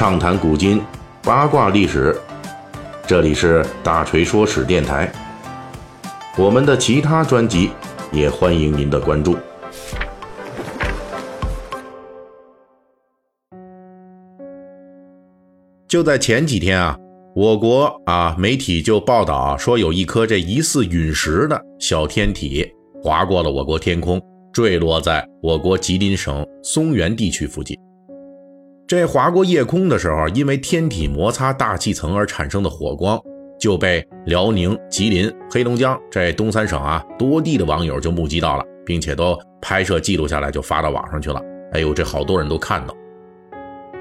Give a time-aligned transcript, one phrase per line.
[0.00, 0.80] 畅谈古今，
[1.22, 2.18] 八卦历史。
[3.06, 5.12] 这里是大锤说史电台。
[6.38, 7.68] 我们的其他专辑
[8.10, 9.36] 也欢迎您的关注。
[15.86, 16.96] 就在前几天啊，
[17.36, 22.66] 我国啊媒体就报道说，有一颗这疑似陨石的小天体
[23.02, 24.18] 划过了我国天空，
[24.50, 27.76] 坠落在我国吉林省松原地区附近。
[28.90, 33.16] 这划过夜空的时候，因为天体摩擦大气层而产生的火光，
[33.56, 41.40] 就被辽宁、吉林、黑龙江这东三省啊多地的网友就目击到了，并且都拍摄记录下来，就发到网上去了。
[41.70, 42.92] 哎呦，这好多人都看到。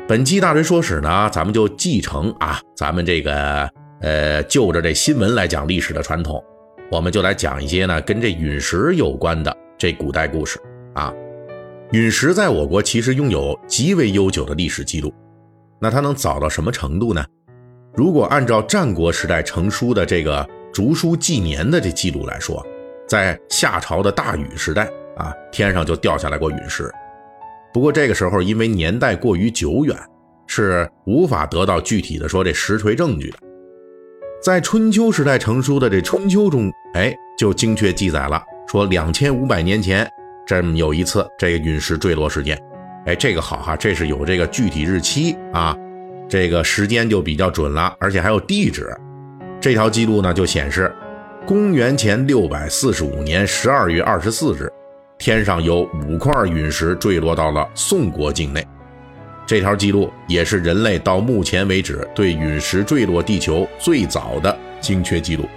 [0.08, 3.70] 本期大锤说史呢，咱们就继承啊，咱们这个
[4.02, 6.44] 呃，就着这新闻来讲历史的传统，
[6.92, 10.60] 我们就来讲一些呢跟这陨石有关的这古代故事
[10.96, 11.14] 啊。
[11.92, 15.12] 陨石在我国其实拥有极为悠久的历史记录，
[15.82, 17.26] 那它能早到什么程度呢？
[17.96, 22.64] 如果按照战国时代成书的这个竹书纪年的这记录来说，
[23.08, 26.94] 在夏朝的大禹时代啊，天上就掉下来过陨石。
[27.74, 29.98] 不过这个时候因为年代过于久远，
[30.46, 33.40] 是无法得到具体的说这实锤证据的。
[34.44, 40.08] 在春秋时代成书的这《春秋》中，哎，就精确记载了说两千五百年前。
[40.50, 42.60] 这有一次，这个陨石坠落事件，
[43.06, 45.78] 哎，这个好哈，这是有这个具体日期啊，
[46.28, 48.92] 这个时间就比较准了，而且还有地址。
[49.62, 50.92] 这条记录呢就显示，
[51.46, 54.68] 公元前六百四十五年十二月二十四日，
[55.20, 58.66] 天上有五块陨石坠落到了宋国境内。
[59.46, 65.48] 这条记录也是人类到目前为止对陨石坠落地球最早的精确记录。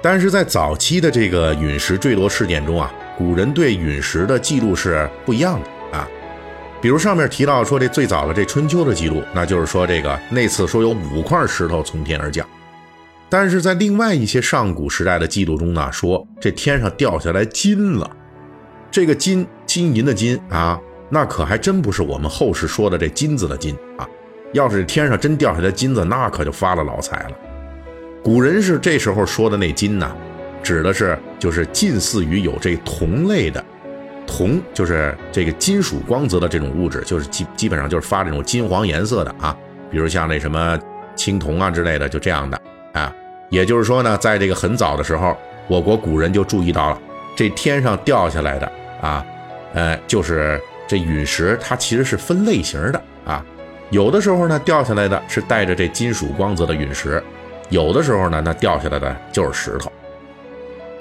[0.00, 2.90] 但是在早期的这个陨石坠落事件中啊。
[3.16, 6.08] 古人对陨石的记录是不一样的啊，
[6.80, 12.46] 比如上面提到说这最早的这春秋的记录，那就是说这个那次说有五块石头从天而降，
[13.28, 18.10] 但是在另外一些上古时代的记录中呢，说这天上掉下来金了，
[18.90, 20.80] 这个金金银的金啊，
[21.10, 24.08] 那可还真不是我们后世说的这金子的金啊，
[24.52, 27.36] 要是天上真掉下来金子，那可就发了老财了。
[28.24, 30.10] 古人是这时候说的那金呢。
[30.62, 33.64] 指的是就是近似于有这铜类的，
[34.26, 39.56] 铜就是这个金属光泽的这种物质，就是基基本上就是发这种金黄颜色的啊，
[39.90, 40.78] 比如像那什么
[41.16, 42.60] 青铜啊之类的，就这样的
[42.92, 43.12] 啊。
[43.50, 45.36] 也就是说呢，在这个很早的时候，
[45.68, 46.98] 我国古人就注意到了
[47.36, 49.26] 这天上掉下来的啊，
[49.74, 50.58] 呃，就是
[50.88, 53.44] 这陨石，它其实是分类型的啊。
[53.90, 57.22] 有的时候呢，掉下来的是带着这金属光泽的陨石，
[57.68, 59.92] 有的时候呢，那掉下来的就是石头。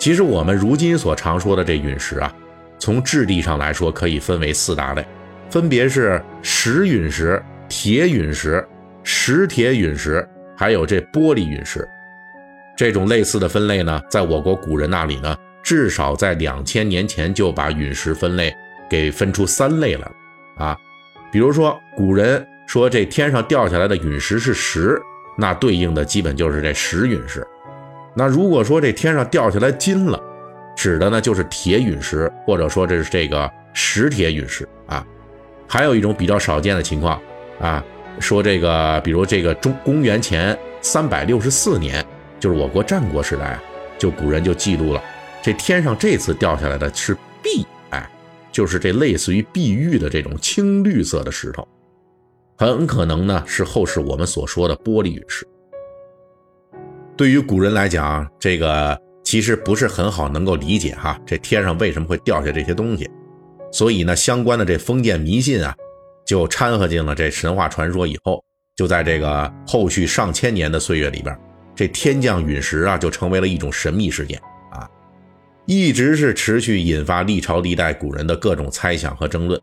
[0.02, 2.34] 其实我们如今所常说的这陨石啊，
[2.80, 5.06] 从质地上来说可以分为四大类，
[5.48, 7.40] 分别是石陨石、
[7.70, 8.68] 铁陨石、
[9.04, 11.88] 石铁陨石，还有这玻璃陨石。
[12.76, 18.52] 这种类似的分类呢，在我国古人那里呢，至少在两千年前就把陨石分类
[18.90, 20.12] 给分出三类来了
[20.58, 20.78] 啊。
[21.32, 25.00] 比如说，古人说这天上掉下来的陨石是石，
[25.38, 27.46] 那对应的基本就是这石陨石。
[28.14, 30.22] 那如果说这天上掉下来金了，
[30.76, 35.06] 指的呢就是铁陨石，或者说这是这个石铁陨石啊。
[35.68, 37.22] 还有一种比较少见的情况
[37.60, 37.84] 啊，
[38.20, 42.06] 说这个，比如这个中公元前三百六十四年，
[42.40, 43.64] 就是我国战国时代啊，
[43.98, 45.02] 就古人就记录了，
[45.42, 48.10] 这天上这次掉下来的是碧，哎，
[48.52, 51.66] 就是这类似于碧玉的这种青绿色的石头，
[52.58, 55.48] 很可能呢是后世我们所说的玻璃陨石。
[57.22, 63.08] 对于古人来讲，这个其实不是很好能够理解哈，这天上为什么会掉下这些东西？
[63.72, 65.72] 所以呢，相关的这封建迷信啊，
[66.26, 68.44] 就掺和进了这神话传说以后，
[68.76, 71.40] 就在这个后续上千年的岁月里边，
[71.76, 74.90] 这天降陨石啊，就成为了一种神秘事件啊，
[75.68, 79.62] 一直是持续引发历朝历代古人的各种猜想和争论。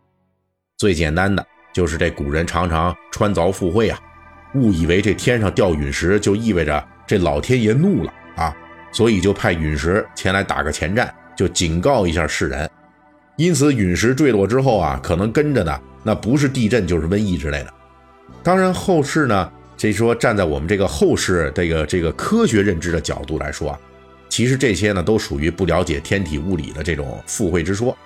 [0.76, 1.44] 最简单的
[1.74, 3.98] 就是这古人常常穿凿附会啊，
[4.54, 6.88] 误以为这天上掉陨石就意味着。
[7.08, 8.54] 这老天爷怒了啊，
[8.92, 12.70] 所以就派陨石前来打个前站，就警告一下世人。
[13.36, 17.72] 因此，陨石坠落之后啊，可能跟着的那不是地震就是瘟疫之类的。
[18.42, 23.78] 当然，后世呢，这说站在我们这个后世这个这个科学认知的角度来说啊，
[24.28, 27.96] 其实这些呢都属于不了解天体物理的这种附会之说。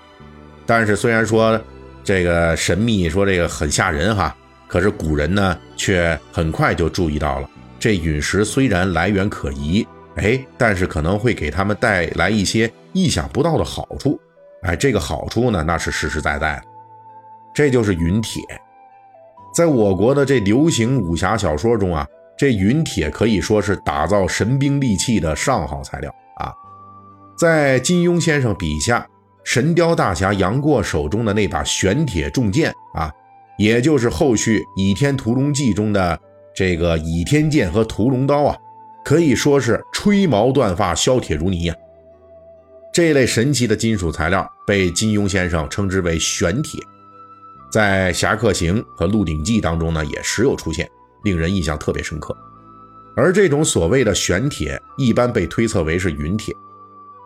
[0.65, 1.61] 但是，虽然说
[2.05, 4.33] 这个神秘，说这个很吓人哈，
[4.69, 7.49] 可是古人呢却很快就注意到了。
[7.83, 9.85] 这陨石虽然来源可疑，
[10.15, 14.17] 哎，但是可能会给他们带来一些意想不到的好处，
[14.63, 16.63] 哎，这个好处呢，那是实实在在的，
[17.53, 18.41] 这就是陨铁。
[19.53, 22.07] 在我国的这流行武侠小说中啊，
[22.39, 26.55] 这陨铁可以说是打造神兵利器的上好材料啊。
[27.37, 29.05] 在金庸先生笔下，
[29.43, 33.11] 神雕大侠杨过手中的那把玄铁重剑啊，
[33.59, 36.17] 也就是后续《倚天屠龙记》中的
[36.55, 38.57] 这个倚天剑和屠龙刀啊，
[39.05, 41.75] 可以说是吹毛断发、削铁如泥呀。
[42.93, 46.79] 这类神奇的金属材料被金庸先生称之为玄铁。
[47.71, 50.87] 在《侠客行》和《鹿鼎记》当中呢，也时有出现，
[51.25, 52.37] 令人印象特别深刻。
[53.17, 56.55] 而这种所谓的玄铁，一般被推测为是陨铁，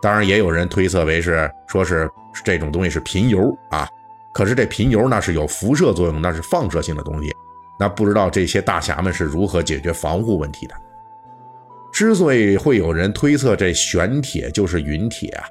[0.01, 2.09] 当然也有人推测为是说是
[2.45, 3.85] 这种东西是贫铀啊。
[4.33, 7.33] 可是这贫铀那是有辐射作用，那是放射性的东西，
[7.79, 10.75] 那不知道这些大侠们是如何解决防护问题的。
[11.91, 15.45] 之所以会有人推测这玄铁就是陨铁啊。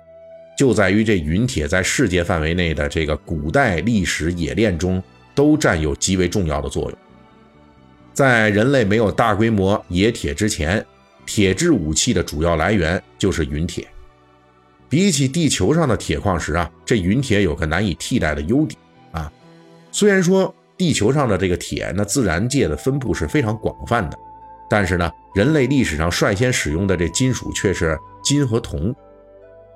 [0.57, 5.03] 就在于这陨铁在世界范围内的这个古代历史冶炼中
[5.35, 6.99] 都占有极为重要的作用。
[8.15, 10.83] 在人类没有大规模冶铁之前，
[11.27, 13.87] 铁制武器的主要来源就是陨铁。
[14.89, 18.81] 比起地球上的铁矿石啊，这陨铁有个难以替代的优点
[19.13, 19.31] 啊。
[19.93, 24.19] 虽然说地球上的这个铁，那自然界的分布是非常广泛的，
[24.69, 28.95] 但是呢，人类历史上率先使用的这金属却是金和铜。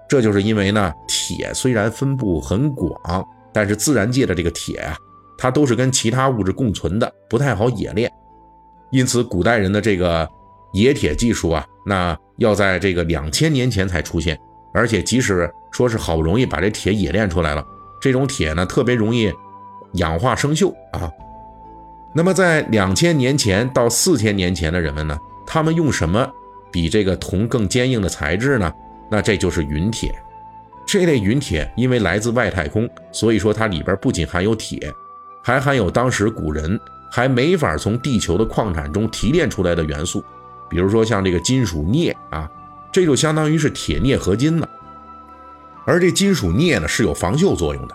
[0.08, 4.96] 这就是因为呢，铁虽然分布很广，但是自然界的这个铁啊，
[5.38, 8.10] 它都是跟其他物质共存的，不太好冶炼。
[8.90, 10.28] 因此，古代人的这个
[10.72, 14.36] 冶铁技术啊，那要在这个两千年前才出现。
[14.74, 17.64] 而且，即使说是好不容易把这铁冶炼出来了，
[18.00, 19.32] 这种铁呢，特别容易
[19.94, 21.10] 氧化生锈啊。
[22.12, 25.16] 那么，在两千年前到四千年前的人们呢，
[25.46, 26.28] 他们用什么
[26.72, 28.72] 比这个铜更坚硬的材质呢？
[29.08, 30.12] 那这就是陨铁，
[30.86, 34.92] 这类陨铁因为来自外太空，所以说它里边不仅含有铁，
[35.42, 36.78] 还含有当时古人
[37.10, 40.24] 还没法从地球的矿产中提炼出来的元素，
[40.68, 42.48] 比如说像这个金属镍啊，
[42.92, 44.68] 这就相当于是铁镍合金了。
[45.84, 47.94] 而这金属镍呢是有防锈作用的，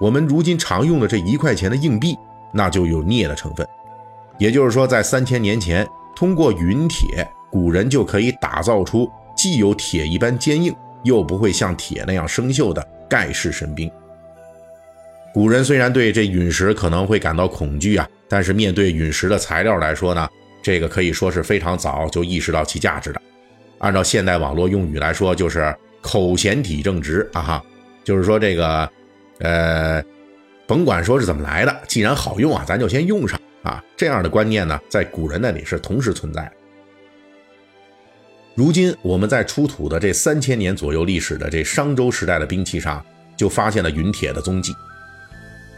[0.00, 2.16] 我们如今常用的这一块钱的硬币，
[2.52, 3.66] 那就有镍的成分。
[4.38, 5.86] 也就是说，在三千年前，
[6.16, 9.08] 通过陨铁，古人就可以打造出。
[9.36, 13.90] 既有铁一般坚硬，又不会像铁那样生锈的盖世神兵。
[15.32, 20.28] 古人虽然对这陨石可能会感到恐惧啊，但是面对陨石的材料来说呢，
[20.62, 23.20] 这个可以说是非常早就意识到其价值的。
[23.78, 27.64] 按照现代网络用语来说，就是口嫌体正直啊哈，
[28.04, 28.90] 就是说这个，
[29.40, 30.02] 呃，
[30.66, 33.82] 甭管说是怎么来的，既然好用啊，咱就先用上啊。
[33.96, 36.52] 这样的观念呢，在古人那里是同时存在的。
[38.54, 43.04] 如今我们在出土的这三千年左右历史的这商周时代的兵器上，
[43.36, 44.74] 就发现了陨铁的踪迹。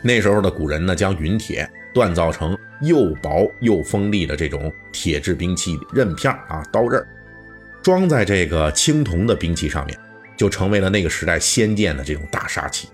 [0.02, 7.06] 那时候的古人呢，将陨铁锻造成又薄又锋利的这种铁制兵器刃片啊、刀刃，
[7.80, 9.96] 装在这个青铜的兵器上面，
[10.36, 12.88] 就成为了那个时代先见的这种大杀器。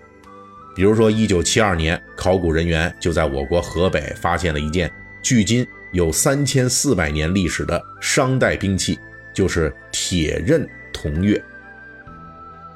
[0.79, 4.89] 比如说，一九七二年，考古人员就在我国河北发现了一件
[5.21, 8.97] 距今有三千四百年历史的商代兵器。
[9.33, 11.41] 就是铁刃铜钺，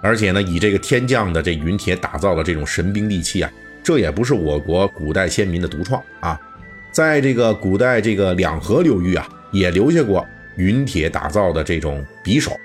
[0.02, 3.50] 而且呢，以这个天降的这陨铁打造的这种神兵利器啊，
[3.82, 6.39] 这也不是我国古代先民的独创啊，
[6.92, 10.25] 在这个古代这个两河流域啊，也留下过
[10.58, 12.58] 陨铁打造的这种匕首，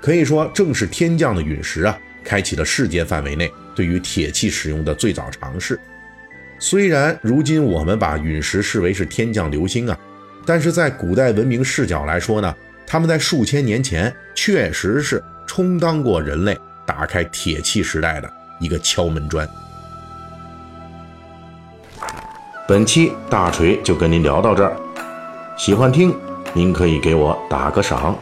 [0.00, 5.78] 可以说正是天降的陨石啊，开启了世界范围内对于铁器使用的最早尝试。
[6.58, 9.96] 虽然如今我们把陨石视为是天降流星啊，
[10.44, 12.52] 但是在古代文明视角来说呢。
[12.90, 19.46] 他们在数千年前确实是充当过人类打开铁器时代的一个敲门砖。
[22.66, 24.74] 本期大锤就跟您聊到这儿，
[25.58, 26.16] 喜欢听
[26.54, 28.18] 您可以给我打个赏。